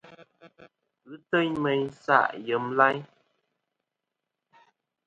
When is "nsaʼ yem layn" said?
1.87-2.99